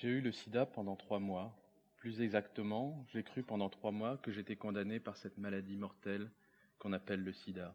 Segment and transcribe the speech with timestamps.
[0.00, 1.54] J'ai eu le sida pendant trois mois.
[1.98, 6.30] Plus exactement, j'ai cru pendant trois mois que j'étais condamné par cette maladie mortelle
[6.78, 7.74] qu'on appelle le sida.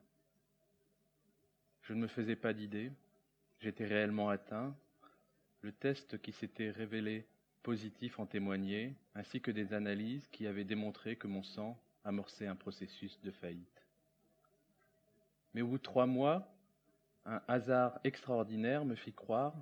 [1.84, 2.92] Je ne me faisais pas d'idée,
[3.60, 4.76] j'étais réellement atteint.
[5.62, 7.28] Le test qui s'était révélé
[7.62, 12.56] positif en témoignait, ainsi que des analyses qui avaient démontré que mon sang amorçait un
[12.56, 13.86] processus de faillite.
[15.54, 16.52] Mais au bout de trois mois,
[17.26, 19.54] un hasard extraordinaire me fit croire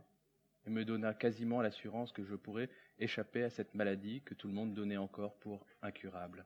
[0.66, 2.70] et me donna quasiment l'assurance que je pourrais
[3.00, 6.46] échapper à cette maladie que tout le monde donnait encore pour incurable.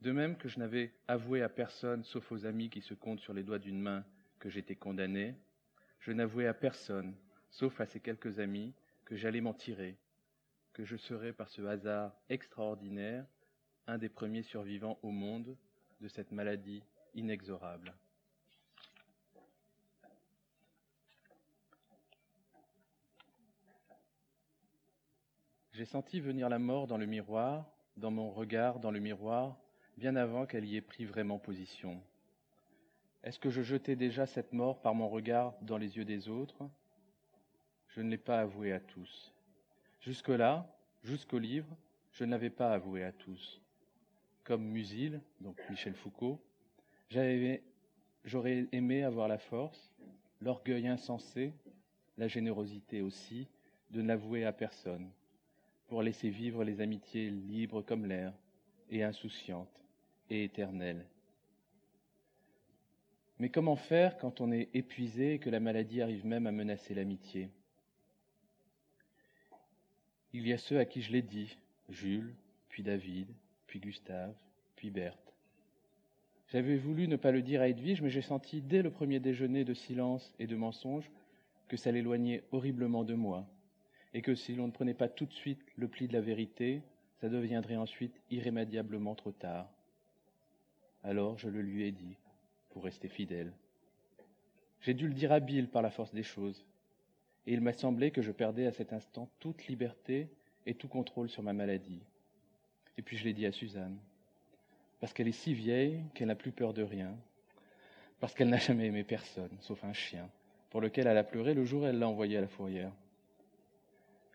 [0.00, 3.34] De même que je n'avais avoué à personne, sauf aux amis qui se comptent sur
[3.34, 4.04] les doigts d'une main,
[4.38, 5.34] que j'étais condamné,
[6.00, 7.16] je n'avouais à personne,
[7.50, 8.74] sauf à ces quelques amis,
[9.04, 9.96] que j'allais m'en tirer,
[10.72, 13.26] que je serais par ce hasard extraordinaire
[13.88, 15.56] un des premiers survivants au monde
[16.00, 17.94] de cette maladie inexorable.
[25.78, 27.64] J'ai senti venir la mort dans le miroir,
[27.96, 29.56] dans mon regard dans le miroir,
[29.96, 32.02] bien avant qu'elle y ait pris vraiment position.
[33.22, 36.68] Est-ce que je jetais déjà cette mort par mon regard dans les yeux des autres?
[37.90, 39.32] Je ne l'ai pas avoué à tous.
[40.00, 40.68] Jusque-là,
[41.04, 41.76] jusqu'au livre,
[42.10, 43.62] je ne l'avais pas avoué à tous.
[44.42, 46.42] Comme Musil, donc Michel Foucault,
[47.08, 49.94] j'aurais aimé avoir la force,
[50.40, 51.54] l'orgueil insensé,
[52.16, 53.46] la générosité aussi,
[53.92, 55.08] de ne l'avouer à personne
[55.88, 58.32] pour laisser vivre les amitiés libres comme l'air
[58.90, 59.82] et insouciantes
[60.30, 61.04] et éternelles.
[63.38, 66.94] Mais comment faire quand on est épuisé et que la maladie arrive même à menacer
[66.94, 67.50] l'amitié?
[70.32, 71.56] Il y a ceux à qui je l'ai dit,
[71.88, 72.34] Jules,
[72.68, 73.28] puis David,
[73.66, 74.34] puis Gustave,
[74.76, 75.34] puis Berthe.
[76.48, 79.64] J'avais voulu ne pas le dire à Edwige, mais j'ai senti dès le premier déjeuner
[79.64, 81.10] de silence et de mensonge
[81.68, 83.46] que ça l'éloignait horriblement de moi,
[84.14, 86.82] et que si l'on ne prenait pas tout de suite le pli de la vérité,
[87.20, 89.68] ça deviendrait ensuite irrémédiablement trop tard.
[91.02, 92.16] Alors je le lui ai dit,
[92.70, 93.52] pour rester fidèle.
[94.80, 96.64] J'ai dû le dire à Bill par la force des choses,
[97.46, 100.28] et il m'a semblé que je perdais à cet instant toute liberté
[100.66, 102.02] et tout contrôle sur ma maladie.
[102.96, 103.98] Et puis je l'ai dit à Suzanne,
[105.00, 107.16] parce qu'elle est si vieille qu'elle n'a plus peur de rien,
[108.20, 110.28] parce qu'elle n'a jamais aimé personne, sauf un chien,
[110.70, 112.92] pour lequel elle a pleuré le jour où elle l'a envoyé à la fourrière.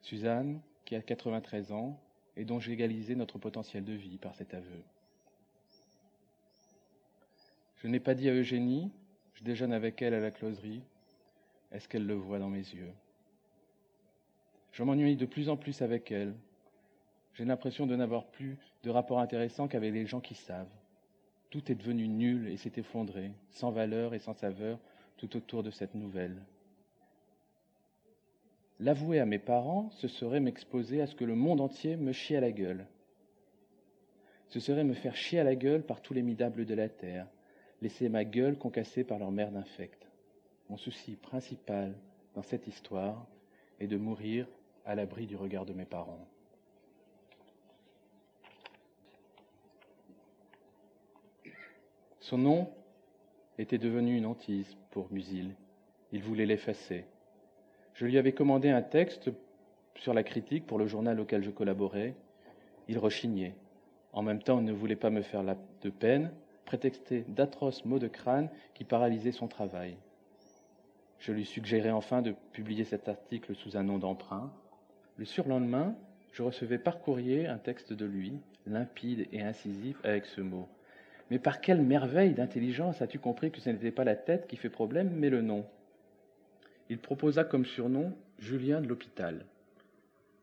[0.04, 2.00] Suzanne, qui a 93 ans
[2.36, 4.84] et dont j'ai égalisé notre potentiel de vie par cet aveu.
[7.78, 8.92] Je n'ai pas dit à Eugénie,
[9.34, 10.84] je déjeune avec elle à la closerie,
[11.72, 12.92] est-ce qu'elle le voit dans mes yeux?
[14.72, 16.36] Je m'ennuie de plus en plus avec elle.
[17.34, 20.70] J'ai l'impression de n'avoir plus de rapport intéressant qu'avec les gens qui savent.
[21.50, 24.80] Tout est devenu nul et s'est effondré, sans valeur et sans saveur,
[25.18, 26.42] tout autour de cette nouvelle.
[28.84, 32.36] L'avouer à mes parents, ce serait m'exposer à ce que le monde entier me chie
[32.36, 32.86] à la gueule.
[34.50, 37.26] Ce serait me faire chier à la gueule par tous les midables de la terre,
[37.82, 40.06] laisser ma gueule concassée par leur merde infecte.
[40.70, 41.96] Mon souci principal
[42.36, 43.26] dans cette histoire
[43.80, 44.48] est de mourir
[44.84, 46.28] à l'abri du regard de mes parents.
[52.20, 52.70] Son nom
[53.58, 55.56] était devenu une hantise pour Musil.
[56.12, 57.06] Il voulait l'effacer.
[57.94, 59.30] Je lui avais commandé un texte
[59.96, 62.16] sur la critique pour le journal auquel je collaborais.
[62.88, 63.56] Il rechignait.
[64.12, 66.32] En même temps, il ne voulait pas me faire de peine,
[66.66, 69.96] prétexter d'atroces maux de crâne qui paralysaient son travail.
[71.20, 74.52] Je lui suggérais enfin de publier cet article sous un nom d'emprunt.
[75.18, 75.96] Le surlendemain,
[76.32, 80.68] je recevais par courrier un texte de lui, limpide et incisif, avec ce mot.
[81.30, 84.70] Mais par quelle merveille d'intelligence as-tu compris que ce n'était pas la tête qui fait
[84.70, 85.66] problème, mais le nom?
[86.90, 89.46] Il proposa comme surnom Julien de l'hôpital.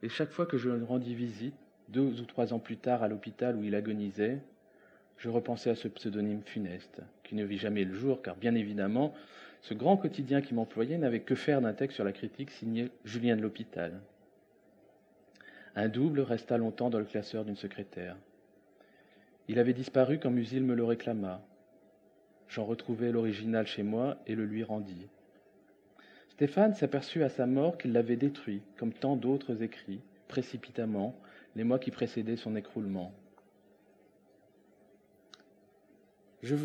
[0.03, 1.55] Et chaque fois que je lui rendis visite,
[1.89, 4.41] deux ou trois ans plus tard à l'hôpital où il agonisait,
[5.19, 9.13] je repensais à ce pseudonyme funeste, qui ne vit jamais le jour, car bien évidemment,
[9.61, 13.37] ce grand quotidien qui m'employait n'avait que faire d'un texte sur la critique signé Julien
[13.37, 14.01] de l'hôpital.
[15.77, 18.17] Un double resta longtemps dans le classeur d'une secrétaire.
[19.49, 21.43] Il avait disparu quand Musil me le réclama.
[22.49, 25.09] J'en retrouvai l'original chez moi et le lui rendis.
[26.41, 31.15] Stéphane s'aperçut à sa mort qu'il l'avait détruit, comme tant d'autres écrits, précipitamment,
[31.55, 33.13] les mois qui précédaient son écroulement.
[36.43, 36.57] Je,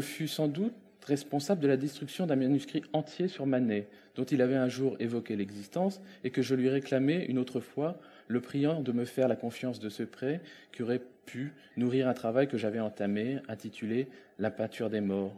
[0.00, 0.74] fus sans doute
[1.06, 5.36] responsable de la destruction d'un manuscrit entier sur Manet, dont il avait un jour évoqué
[5.36, 7.98] l'existence, et que je lui réclamais une autre fois,
[8.28, 12.14] le priant de me faire la confiance de ce prêt qui aurait pu nourrir un
[12.14, 14.06] travail que j'avais entamé, intitulé
[14.38, 15.34] La peinture des morts,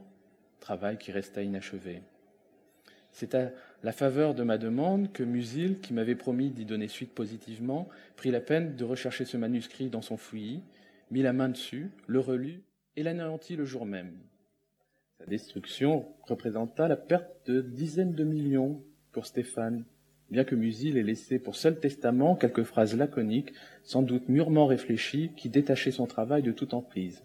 [0.58, 2.02] travail qui resta inachevé.
[3.16, 3.50] C'est à
[3.82, 8.30] la faveur de ma demande que Musil, qui m'avait promis d'y donner suite positivement, prit
[8.30, 10.62] la peine de rechercher ce manuscrit dans son fouillis,
[11.10, 12.62] mit la main dessus, le relut
[12.96, 14.12] et l'anéantit le jour même.
[15.18, 18.82] Sa destruction représenta la perte de dizaines de millions
[19.12, 19.84] pour Stéphane,
[20.30, 23.52] bien que Musil ait laissé pour seul testament quelques phrases laconiques,
[23.82, 27.22] sans doute mûrement réfléchies, qui détachaient son travail de toute emprise.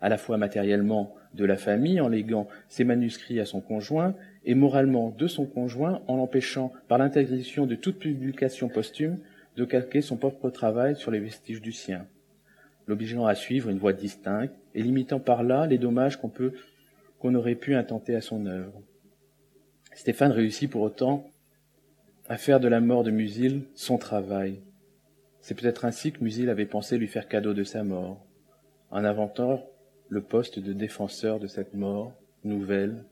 [0.00, 4.14] À la fois matériellement de la famille en léguant ses manuscrits à son conjoint
[4.44, 9.18] et moralement de son conjoint en l'empêchant, par l'intégration de toute publication posthume,
[9.56, 12.06] de calquer son propre travail sur les vestiges du sien,
[12.86, 16.52] l'obligeant à suivre une voie distincte et limitant par là les dommages qu'on peut
[17.18, 18.80] qu'on aurait pu intenter à son œuvre.
[19.94, 21.28] Stéphane réussit pour autant
[22.28, 24.60] à faire de la mort de Musil son travail.
[25.40, 28.24] C'est peut-être ainsi que Musil avait pensé lui faire cadeau de sa mort,
[28.90, 29.66] en inventant
[30.10, 32.12] le poste de défenseur de cette mort
[32.42, 33.04] nouvelle,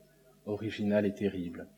[0.46, 1.68] originale et terrible.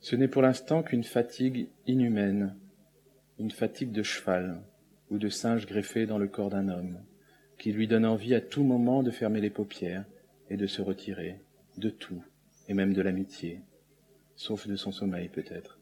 [0.00, 2.54] Ce n'est pour l'instant qu'une fatigue inhumaine,
[3.38, 4.62] une fatigue de cheval
[5.10, 7.00] ou de singe greffé dans le corps d'un homme,
[7.58, 10.04] qui lui donne envie à tout moment de fermer les paupières
[10.50, 11.40] et de se retirer
[11.78, 12.22] de tout,
[12.68, 13.62] et même de l'amitié,
[14.36, 15.78] sauf de son sommeil peut-être.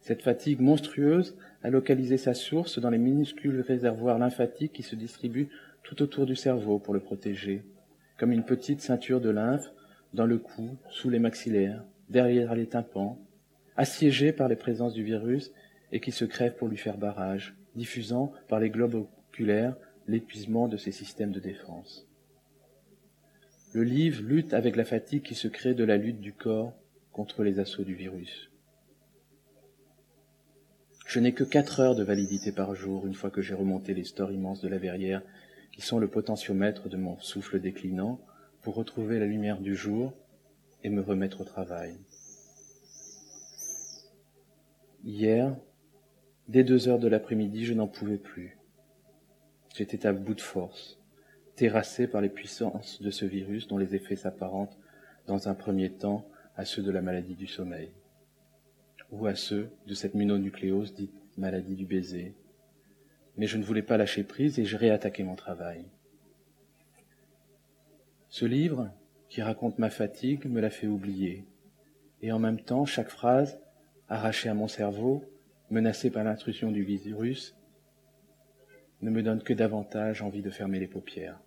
[0.00, 5.50] Cette fatigue monstrueuse a localisé sa source dans les minuscules réservoirs lymphatiques qui se distribuent
[5.82, 7.62] tout autour du cerveau pour le protéger,
[8.16, 9.72] comme une petite ceinture de lymphe
[10.14, 13.18] dans le cou, sous les maxillaires, derrière les tympans,
[13.76, 15.52] assiégée par les présences du virus
[15.92, 19.76] et qui se crève pour lui faire barrage, diffusant par les globes oculaires
[20.08, 22.06] l'épuisement de ses systèmes de défense.
[23.72, 26.72] Le livre lutte avec la fatigue qui se crée de la lutte du corps
[27.12, 28.49] contre les assauts du virus.
[31.10, 34.04] Je n'ai que quatre heures de validité par jour une fois que j'ai remonté les
[34.04, 35.22] stores immenses de la verrière
[35.72, 38.20] qui sont le potentiomètre de mon souffle déclinant
[38.62, 40.12] pour retrouver la lumière du jour
[40.84, 41.96] et me remettre au travail.
[45.02, 45.56] Hier,
[46.46, 48.56] dès deux heures de l'après-midi, je n'en pouvais plus.
[49.74, 51.00] J'étais à bout de force,
[51.56, 54.78] terrassé par les puissances de ce virus dont les effets s'apparentent
[55.26, 56.24] dans un premier temps
[56.54, 57.90] à ceux de la maladie du sommeil
[59.10, 62.34] ou à ceux de cette mononucléose dite maladie du baiser.
[63.36, 65.84] Mais je ne voulais pas lâcher prise et j'ai réattaqué mon travail.
[68.28, 68.90] Ce livre,
[69.28, 71.44] qui raconte ma fatigue, me l'a fait oublier.
[72.22, 73.60] Et en même temps, chaque phrase,
[74.08, 75.24] arrachée à mon cerveau,
[75.70, 77.56] menacée par l'intrusion du virus,
[79.02, 81.40] ne me donne que davantage envie de fermer les paupières.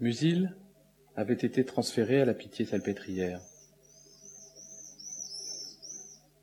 [0.00, 0.54] Musil
[1.18, 3.40] avait été transféré à la pitié salpêtrière.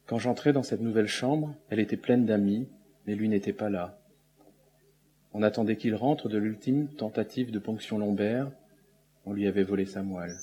[0.05, 2.67] Quand j'entrai dans cette nouvelle chambre, elle était pleine d'amis,
[3.07, 3.97] mais lui n'était pas là.
[5.31, 8.51] On attendait qu'il rentre de l'ultime tentative de ponction lombaire.
[9.23, 10.35] On lui avait volé sa moelle.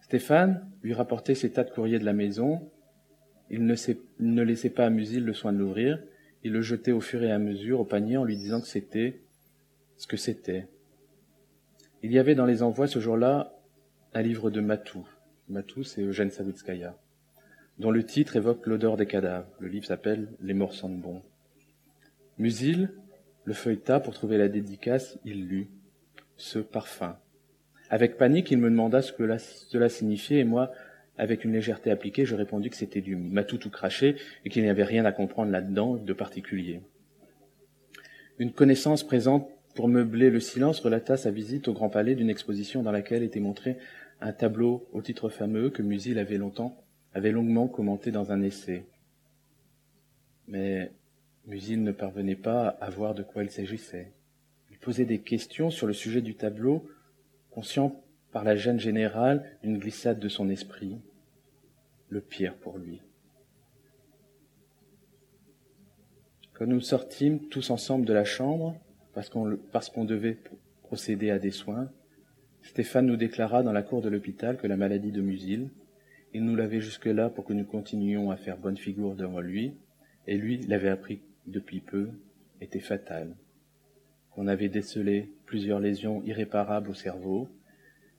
[0.00, 2.70] Stéphane lui rapportait ses tas de courriers de la maison.
[3.50, 3.74] Il ne,
[4.18, 6.02] ne laissait pas à Musil le soin de l'ouvrir.
[6.42, 9.20] Il le jetait au fur et à mesure au panier en lui disant que c'était
[9.98, 10.68] ce que c'était,
[12.02, 13.52] il y avait dans les envois ce jour-là
[14.14, 15.06] un livre de Matou.
[15.48, 16.96] Matou, c'est Eugène Savitskaya,
[17.78, 19.50] dont le titre évoque l'odeur des cadavres.
[19.58, 21.22] Le livre s'appelle Les morts sentent bon.
[22.38, 22.90] Musil
[23.44, 25.68] le feuilleta pour trouver la dédicace, il lut
[26.36, 27.18] ce parfum.
[27.88, 30.70] Avec panique, il me demanda ce que cela signifiait et moi,
[31.18, 34.70] avec une légèreté appliquée, je répondis que c'était du matou tout craché et qu'il n'y
[34.70, 36.80] avait rien à comprendre là-dedans de particulier.
[38.38, 42.82] Une connaissance présente pour meubler le silence, relata sa visite au Grand Palais d'une exposition
[42.82, 43.76] dans laquelle était montré
[44.20, 46.76] un tableau au titre fameux que Musil avait longtemps,
[47.14, 48.84] avait longuement commenté dans un essai.
[50.48, 50.92] Mais
[51.46, 54.12] Musil ne parvenait pas à voir de quoi il s'agissait.
[54.70, 56.86] Il posait des questions sur le sujet du tableau,
[57.50, 60.98] conscient par la gêne générale d'une glissade de son esprit.
[62.08, 63.00] Le pire pour lui.
[66.54, 68.76] Quand nous sortîmes tous ensemble de la chambre,
[69.14, 70.38] parce qu'on devait
[70.82, 71.90] procéder à des soins,
[72.62, 75.70] Stéphane nous déclara dans la cour de l'hôpital que la maladie de Musil,
[76.32, 79.74] il nous l'avait jusque-là pour que nous continuions à faire bonne figure devant lui,
[80.26, 82.10] et lui l'avait appris depuis peu,
[82.60, 83.34] était fatale.
[84.30, 87.48] Qu'on avait décelé plusieurs lésions irréparables au cerveau,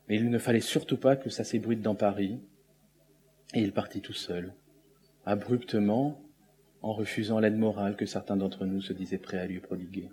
[0.09, 2.39] mais il ne fallait surtout pas que ça s'ébruite dans Paris,
[3.53, 4.53] et il partit tout seul,
[5.25, 6.21] abruptement,
[6.81, 10.09] en refusant l'aide morale que certains d'entre nous se disaient prêts à lui prodiguer.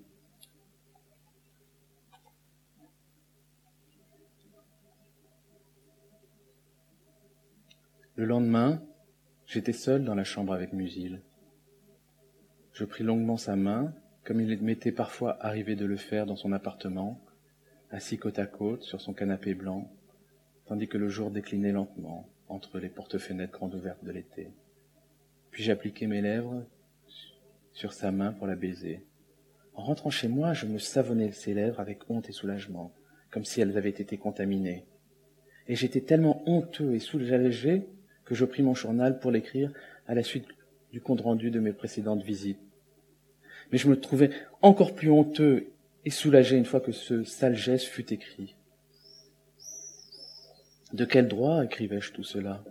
[8.18, 8.82] Le lendemain,
[9.46, 11.22] j'étais seul dans la chambre avec Musil.
[12.72, 13.94] Je pris longuement sa main,
[14.24, 17.20] comme il m'était parfois arrivé de le faire dans son appartement,
[17.92, 19.88] assis côte à côte sur son canapé blanc,
[20.66, 24.50] tandis que le jour déclinait lentement entre les portes-fenêtres grandes ouvertes de l'été.
[25.52, 26.66] Puis j'appliquai mes lèvres
[27.72, 29.06] sur sa main pour la baiser.
[29.74, 32.92] En rentrant chez moi, je me savonnais ses lèvres avec honte et soulagement,
[33.30, 34.86] comme si elles avaient été contaminées.
[35.68, 37.86] Et j'étais tellement honteux et soulagé
[38.28, 39.72] que je pris mon journal pour l'écrire
[40.06, 40.44] à la suite
[40.92, 42.60] du compte rendu de mes précédentes visites.
[43.72, 44.30] Mais je me trouvais
[44.60, 45.68] encore plus honteux
[46.04, 48.54] et soulagé une fois que ce sale geste fut écrit.
[50.92, 52.62] De quel droit écrivais-je tout cela?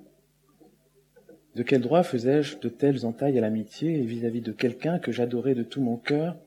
[1.56, 5.64] De quel droit faisais-je de telles entailles à l'amitié vis-à-vis de quelqu'un que j'adorais de
[5.64, 6.38] tout mon cœur?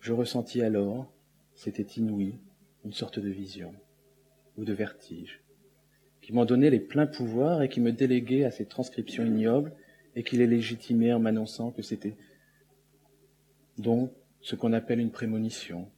[0.00, 1.10] Je ressentis alors,
[1.54, 2.34] c'était inouï,
[2.84, 3.74] une sorte de vision
[4.58, 5.42] ou de vertige,
[6.22, 9.72] qui m'en donnait les pleins pouvoirs et qui me déléguait à ces transcriptions ignobles
[10.14, 12.16] et qui les légitimait en m'annonçant que c'était
[13.76, 15.90] donc ce qu'on appelle une prémonition,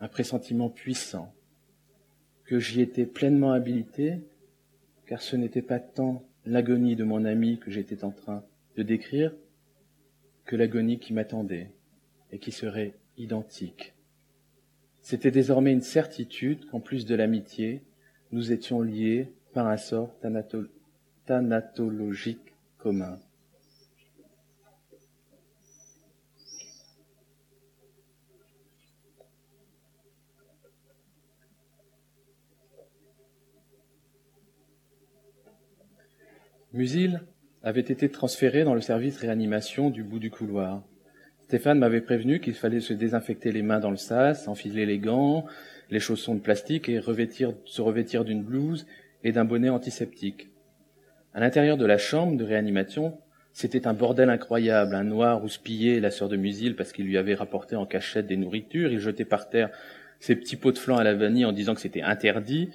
[0.00, 1.34] un pressentiment puissant,
[2.44, 4.20] que j'y étais pleinement habilité,
[5.06, 8.44] car ce n'était pas tant l'agonie de mon ami que j'étais en train
[8.76, 9.34] de décrire,
[10.44, 11.72] que l'agonie qui m'attendait
[12.30, 13.94] et qui serait identique.
[15.00, 17.82] C'était désormais une certitude qu'en plus de l'amitié,
[18.32, 20.14] nous étions liés par un sort
[21.24, 23.18] thanatologique commun.
[36.74, 37.22] Musil
[37.62, 40.82] avait été transféré dans le service réanimation du bout du couloir.
[41.44, 45.46] Stéphane m'avait prévenu qu'il fallait se désinfecter les mains dans le sas, enfiler les gants,
[45.88, 48.86] les chaussons de plastique et se revêtir d'une blouse
[49.24, 50.48] et d'un bonnet antiseptique.
[51.34, 53.18] À l'intérieur de la chambre de réanimation,
[53.52, 54.94] c'était un bordel incroyable.
[54.94, 58.36] Un noir houspillait la sœur de Musil parce qu'il lui avait rapporté en cachette des
[58.36, 58.92] nourritures.
[58.92, 59.70] Il jetait par terre
[60.20, 62.70] ses petits pots de flan à la vanille en disant que c'était interdit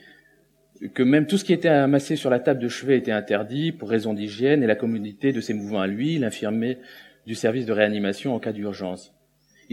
[0.93, 3.89] que même tout ce qui était amassé sur la table de chevet était interdit pour
[3.89, 6.79] raison d'hygiène et la commodité de ses mouvements à lui, l'infirmier
[7.27, 9.13] du service de réanimation en cas d'urgence.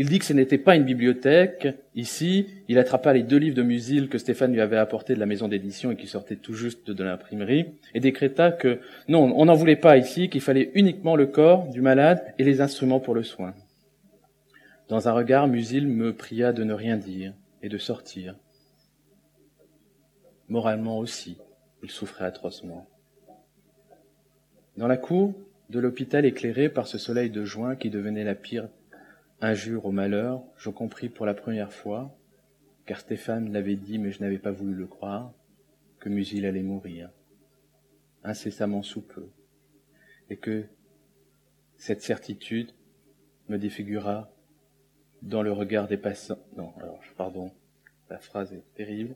[0.01, 1.67] Il dit que ce n'était pas une bibliothèque.
[1.97, 5.27] Ici, il attrapa les deux livres de Musil que Stéphane lui avait apportés de la
[5.27, 8.79] maison d'édition et qui sortaient tout juste de l'imprimerie, et décréta que
[9.09, 12.61] non, on n'en voulait pas ici, qu'il fallait uniquement le corps du malade et les
[12.61, 13.55] instruments pour le soin.
[14.89, 18.37] Dans un regard, Musil me pria de ne rien dire et de sortir.
[20.49, 21.39] Moralement aussi,
[21.83, 22.89] il souffrait atrocement.
[24.77, 25.35] Dans la cour
[25.71, 28.69] de l'hôpital éclairé par ce soleil de juin qui devenait la pire
[29.41, 32.17] injure au malheur, je compris pour la première fois,
[32.87, 35.33] car Stéphane l'avait dit mais je n'avais pas voulu le croire,
[36.01, 37.11] que Musil allait mourir,
[38.25, 39.29] incessamment sous peu,
[40.31, 40.67] et que
[41.77, 42.73] cette certitude
[43.49, 44.31] me défigura
[45.23, 46.39] dans le regard des passants.
[46.57, 47.53] Non, alors, pardon,
[48.11, 49.15] la phrase est terrible.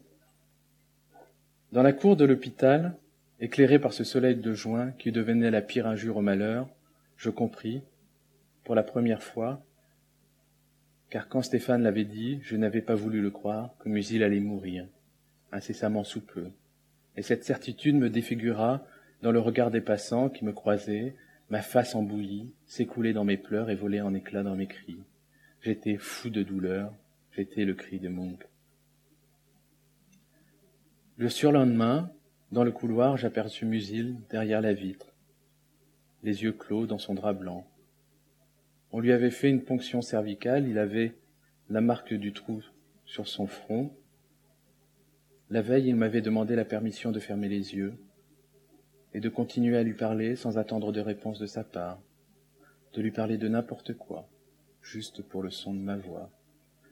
[1.71, 2.97] Dans la cour de l'hôpital,
[3.41, 6.69] éclairée par ce soleil de juin qui devenait la pire injure au malheur,
[7.17, 7.83] je compris,
[8.64, 9.64] pour la première fois,
[11.12, 14.88] car quand Stéphane l'avait dit, je n'avais pas voulu le croire, que Musil allait mourir,
[15.52, 16.47] incessamment sous peu.
[17.19, 18.83] Et cette certitude me défigura
[19.21, 21.14] dans le regard des passants qui me croisaient,
[21.50, 24.97] ma face embouillie, s'écoulait dans mes pleurs et volait en éclats dans mes cris.
[25.61, 26.95] J'étais fou de douleur,
[27.33, 28.40] j'étais le cri de Munch.
[31.19, 32.11] Le surlendemain,
[32.52, 35.12] dans le couloir, j'aperçus Musil derrière la vitre,
[36.23, 37.66] les yeux clos dans son drap blanc.
[38.93, 41.15] On lui avait fait une ponction cervicale, il avait
[41.71, 42.63] la marque du trou
[43.07, 43.91] sur son front.
[45.49, 47.95] La veille, il m'avait demandé la permission de fermer les yeux
[49.15, 52.03] et de continuer à lui parler sans attendre de réponse de sa part,
[52.93, 54.29] de lui parler de n'importe quoi,
[54.83, 56.31] juste pour le son de ma voix,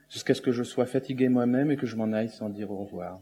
[0.08, 2.78] jusqu'à ce que je sois fatigué moi-même et que je m'en aille sans dire au
[2.78, 3.20] revoir.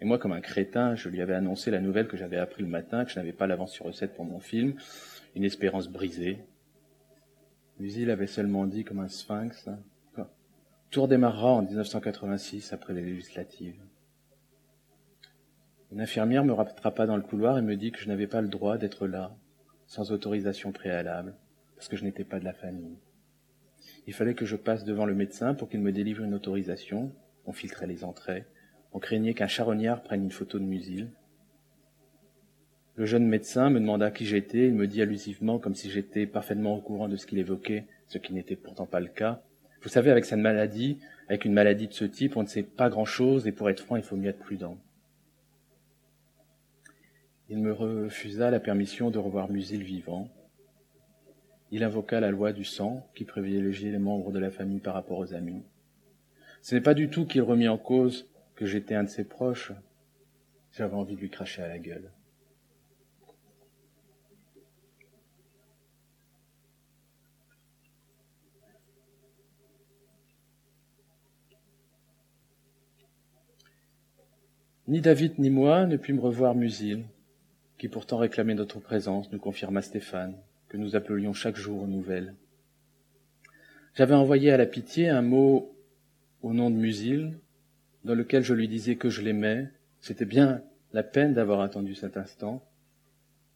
[0.00, 2.68] Et moi, comme un crétin, je lui avais annoncé la nouvelle que j'avais appris le
[2.68, 4.74] matin, que je n'avais pas l'avance sur recette pour mon film,
[5.34, 6.38] une espérance brisée.
[7.82, 9.68] Musil avait seulement dit comme un sphinx,
[10.90, 13.82] Tour démarrera en 1986 après les législatives.
[15.90, 18.46] Une infirmière me rattrapa dans le couloir et me dit que je n'avais pas le
[18.46, 19.34] droit d'être là,
[19.88, 21.34] sans autorisation préalable,
[21.74, 23.00] parce que je n'étais pas de la famille.
[24.06, 27.10] Il fallait que je passe devant le médecin pour qu'il me délivre une autorisation.
[27.46, 28.44] On filtrait les entrées.
[28.92, 31.10] On craignait qu'un charognard prenne une photo de Musil.
[32.94, 34.66] Le jeune médecin me demanda qui j'étais.
[34.66, 38.18] Il me dit allusivement, comme si j'étais parfaitement au courant de ce qu'il évoquait, ce
[38.18, 39.42] qui n'était pourtant pas le cas.
[39.80, 42.90] Vous savez, avec cette maladie, avec une maladie de ce type, on ne sait pas
[42.90, 44.76] grand-chose et pour être franc, il faut mieux être prudent.
[47.48, 50.28] Il me refusa la permission de revoir Musil vivant.
[51.70, 55.18] Il invoqua la loi du sang qui privilégiait les membres de la famille par rapport
[55.18, 55.62] aux amis.
[56.60, 59.72] Ce n'est pas du tout qu'il remit en cause que j'étais un de ses proches.
[60.72, 62.10] J'avais envie de lui cracher à la gueule.
[74.88, 77.04] Ni David ni moi ne pûmes revoir Musil,
[77.78, 80.34] qui pourtant réclamait notre présence, nous confirma Stéphane,
[80.68, 82.34] que nous appelions chaque jour aux nouvelles.
[83.94, 85.72] J'avais envoyé à la pitié un mot
[86.42, 87.38] au nom de Musil,
[88.04, 89.68] dans lequel je lui disais que je l'aimais.
[90.00, 90.62] C'était bien
[90.92, 92.60] la peine d'avoir attendu cet instant.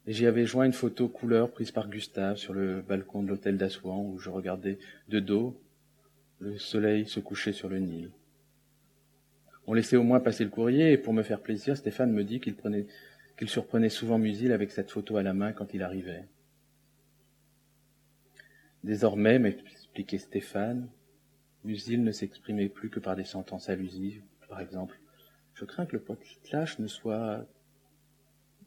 [0.07, 3.57] Et j'y avais joint une photo couleur prise par Gustave sur le balcon de l'hôtel
[3.57, 4.79] d'Assouan où je regardais
[5.09, 5.61] de dos
[6.39, 8.11] le soleil se coucher sur le Nil.
[9.67, 12.41] On laissait au moins passer le courrier, et pour me faire plaisir, Stéphane me dit
[12.41, 12.87] qu'il prenait,
[13.37, 16.25] qu'il surprenait souvent Musil avec cette photo à la main quand il arrivait.
[18.85, 20.89] Désormais, m'expliquait Stéphane,
[21.65, 25.01] Musil ne s'exprimait plus que par des sentences allusives, par exemple.
[25.55, 27.45] Je crains que le potlâche ne soit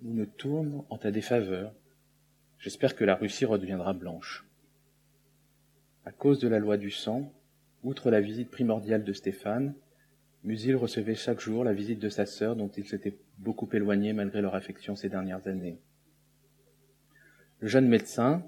[0.03, 1.73] ou ne tourne en ta défaveur.
[2.57, 4.45] J'espère que la Russie redeviendra blanche.
[6.03, 7.31] À cause de la loi du sang,
[7.83, 9.73] outre la visite primordiale de Stéphane,
[10.43, 14.41] Musil recevait chaque jour la visite de sa sœur dont il s'était beaucoup éloigné malgré
[14.41, 15.79] leur affection ces dernières années.
[17.59, 18.43] Le jeune médecin,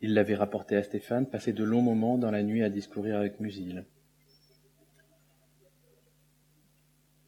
[0.00, 3.40] il l'avait rapporté à Stéphane, passait de longs moments dans la nuit à discourir avec
[3.40, 3.84] Musil.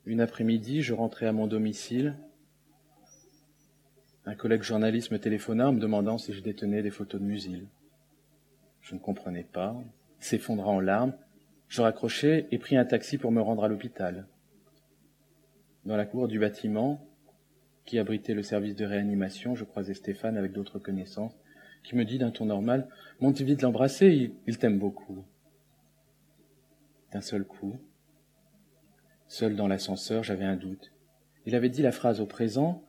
[0.07, 2.17] Une après-midi, je rentrais à mon domicile.
[4.27, 7.67] Un collègue journaliste me téléphona en me demandant si je détenais des photos de Musil.
[8.81, 9.77] Je ne comprenais pas,
[10.19, 11.15] s'effondra en larmes,
[11.69, 14.27] je raccrochai et pris un taxi pour me rendre à l'hôpital.
[15.85, 17.05] Dans la cour du bâtiment,
[17.85, 21.39] qui abritait le service de réanimation, je croisais Stéphane avec d'autres connaissances,
[21.85, 22.89] qui me dit d'un ton normal
[23.21, 25.25] Monte vite l'embrasser, il, il t'aime beaucoup.
[27.13, 27.81] D'un seul coup,
[29.27, 30.93] seul dans l'ascenseur, j'avais un doute.
[31.47, 32.85] Il avait dit la phrase au présent,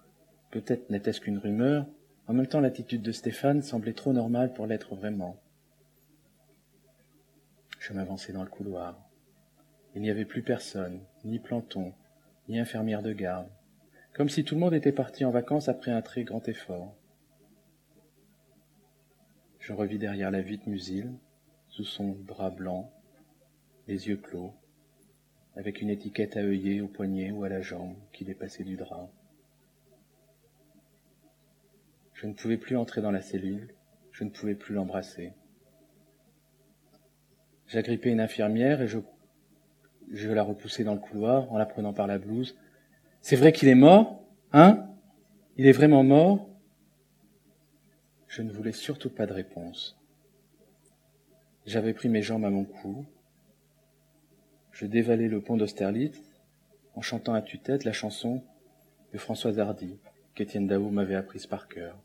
[0.51, 1.85] peut-être n'était-ce qu'une rumeur,
[2.27, 5.39] en même temps l'attitude de Stéphane semblait trop normale pour l'être vraiment.
[7.79, 8.99] Je m'avançai dans le couloir.
[9.95, 11.93] Il n'y avait plus personne, ni planton,
[12.49, 13.49] ni infirmière de garde,
[14.13, 16.95] comme si tout le monde était parti en vacances après un très grand effort.
[19.59, 21.13] Je revis derrière la vitre Musil,
[21.69, 22.91] sous son drap blanc,
[23.87, 24.53] les yeux clos,
[25.55, 29.09] avec une étiquette à œiller au poignet ou à la jambe qui dépassait du drap.
[32.13, 33.73] Je ne pouvais plus entrer dans la cellule,
[34.11, 35.31] je ne pouvais plus l'embrasser.
[37.69, 38.99] J'agrippai une infirmière et je,
[40.27, 42.57] la repoussai dans le couloir en la prenant par la blouse.
[43.21, 44.19] C'est vrai qu'il est mort
[44.51, 44.87] Hein?
[45.57, 46.49] Il est vraiment mort?
[48.27, 49.99] Je ne voulais surtout pas de réponse.
[51.67, 53.05] J'avais pris mes jambes à mon cou.
[54.71, 56.19] Je dévalai le pont d'Austerlitz
[56.95, 58.43] en chantant à tue-tête la chanson
[59.13, 59.99] de Françoise Hardy
[60.33, 61.95] qu'Étienne Dao m'avait apprise par cœur.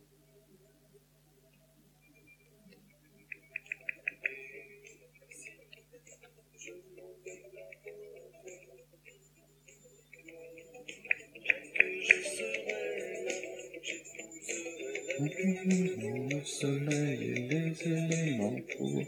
[16.44, 19.02] Le soleil et les éléments pour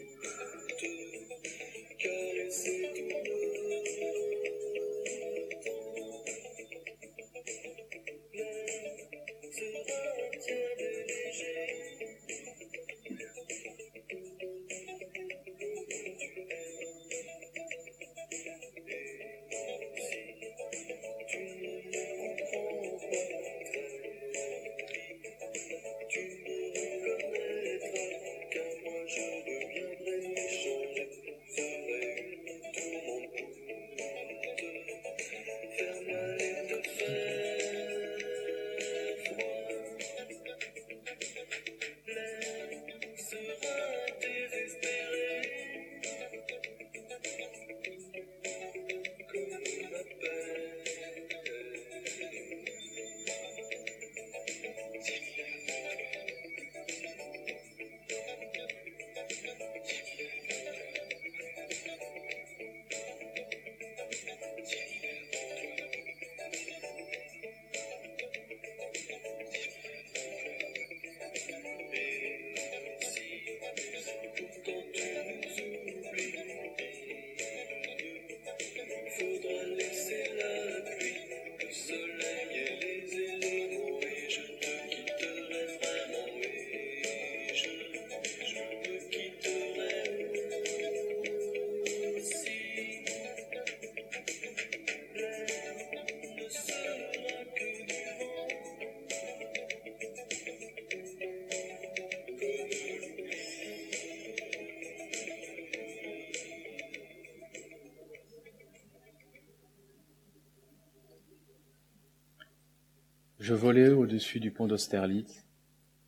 [113.47, 115.47] Je volais au-dessus du pont d'Austerlitz.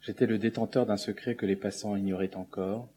[0.00, 2.88] J'étais le détenteur d'un secret que les passants ignoraient encore,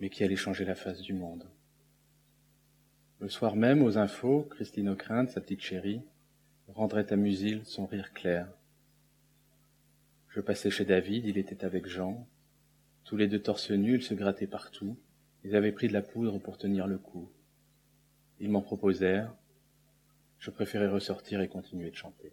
[0.00, 1.44] mais qui allait changer la face du monde.
[3.20, 6.00] Le soir même, aux infos, Christine O'Crinte, sa petite chérie,
[6.66, 8.48] rendrait à Musil son rire clair.
[10.30, 12.26] Je passais chez David, il était avec Jean.
[13.04, 14.96] Tous les deux torse nus, ils se grattaient partout.
[15.44, 17.30] Ils avaient pris de la poudre pour tenir le coup.
[18.40, 19.34] Ils m'en proposèrent.
[20.38, 22.32] Je préférais ressortir et continuer de chanter.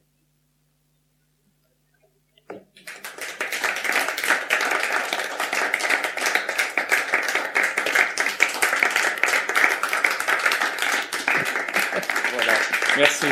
[13.00, 13.28] Merci.